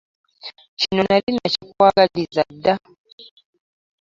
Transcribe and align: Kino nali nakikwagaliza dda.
Kino 0.79 1.01
nali 1.09 1.29
nakikwagaliza 1.35 2.41
dda. 2.53 2.73